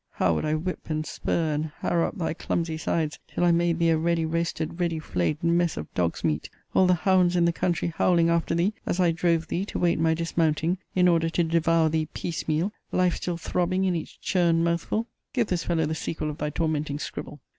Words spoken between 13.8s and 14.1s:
in